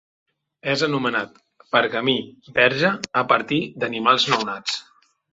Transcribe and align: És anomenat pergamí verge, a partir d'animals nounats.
És 0.71 0.83
anomenat 0.85 1.35
pergamí 1.75 2.15
verge, 2.55 2.91
a 3.21 3.23
partir 3.33 3.59
d'animals 3.83 4.25
nounats. 4.33 4.79